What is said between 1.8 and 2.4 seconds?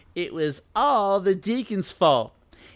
fault.